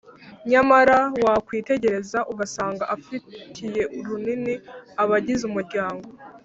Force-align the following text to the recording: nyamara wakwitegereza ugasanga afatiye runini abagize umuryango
nyamara 0.51 0.97
wakwitegereza 1.25 2.19
ugasanga 2.31 2.83
afatiye 2.95 3.81
runini 4.05 4.53
abagize 5.01 5.43
umuryango 5.49 6.07